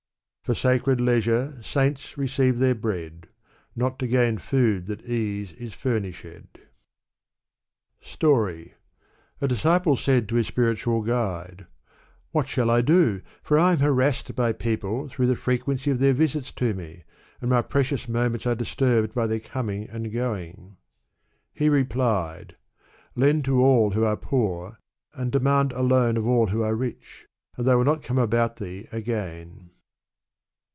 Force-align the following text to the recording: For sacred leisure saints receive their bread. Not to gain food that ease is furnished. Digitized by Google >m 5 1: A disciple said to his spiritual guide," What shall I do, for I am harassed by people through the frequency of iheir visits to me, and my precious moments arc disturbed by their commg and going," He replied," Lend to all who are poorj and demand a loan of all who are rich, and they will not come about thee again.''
For 0.43 0.55
sacred 0.55 0.99
leisure 0.99 1.59
saints 1.63 2.17
receive 2.17 2.59
their 2.59 2.75
bread. 2.75 3.29
Not 3.73 3.97
to 3.99 4.07
gain 4.07 4.37
food 4.37 4.85
that 4.87 5.01
ease 5.03 5.53
is 5.53 5.73
furnished. 5.73 6.23
Digitized 6.25 6.59
by 8.03 8.17
Google 8.19 8.47
>m 8.47 8.55
5 8.59 8.71
1: 9.39 9.39
A 9.39 9.47
disciple 9.47 9.95
said 9.95 10.27
to 10.27 10.35
his 10.35 10.47
spiritual 10.47 11.03
guide," 11.03 11.67
What 12.33 12.49
shall 12.49 12.69
I 12.69 12.81
do, 12.81 13.21
for 13.41 13.57
I 13.57 13.71
am 13.71 13.77
harassed 13.79 14.35
by 14.35 14.51
people 14.51 15.07
through 15.07 15.27
the 15.27 15.37
frequency 15.37 15.89
of 15.89 15.99
iheir 15.99 16.11
visits 16.11 16.51
to 16.53 16.73
me, 16.73 17.03
and 17.39 17.49
my 17.49 17.61
precious 17.61 18.09
moments 18.09 18.45
arc 18.45 18.57
disturbed 18.57 19.13
by 19.15 19.27
their 19.27 19.39
commg 19.39 19.87
and 19.93 20.11
going," 20.11 20.75
He 21.53 21.69
replied," 21.69 22.57
Lend 23.15 23.45
to 23.45 23.61
all 23.61 23.91
who 23.91 24.03
are 24.03 24.17
poorj 24.17 24.75
and 25.13 25.31
demand 25.31 25.71
a 25.71 25.81
loan 25.81 26.17
of 26.17 26.27
all 26.27 26.47
who 26.47 26.61
are 26.61 26.75
rich, 26.75 27.25
and 27.55 27.65
they 27.65 27.73
will 27.75 27.85
not 27.85 28.03
come 28.03 28.17
about 28.19 28.57
thee 28.57 28.87
again.'' 28.91 29.69